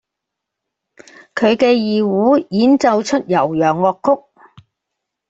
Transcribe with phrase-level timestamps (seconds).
[1.35, 4.23] 佢嘅二胡演奏出悠揚樂曲